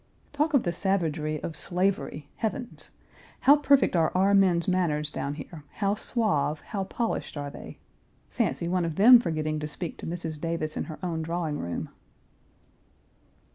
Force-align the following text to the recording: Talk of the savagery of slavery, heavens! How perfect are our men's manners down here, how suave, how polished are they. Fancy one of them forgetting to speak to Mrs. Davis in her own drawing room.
Talk 0.33 0.55
of 0.55 0.63
the 0.63 0.73
savagery 0.73 1.39
of 1.43 1.55
slavery, 1.55 2.27
heavens! 2.37 2.89
How 3.41 3.55
perfect 3.57 3.95
are 3.95 4.11
our 4.15 4.33
men's 4.33 4.67
manners 4.67 5.11
down 5.11 5.35
here, 5.35 5.63
how 5.73 5.93
suave, 5.93 6.61
how 6.61 6.85
polished 6.85 7.37
are 7.37 7.51
they. 7.51 7.77
Fancy 8.31 8.67
one 8.67 8.83
of 8.83 8.95
them 8.95 9.19
forgetting 9.19 9.59
to 9.59 9.67
speak 9.67 9.97
to 9.99 10.07
Mrs. 10.07 10.41
Davis 10.41 10.75
in 10.75 10.85
her 10.85 10.97
own 11.03 11.21
drawing 11.21 11.59
room. 11.59 11.89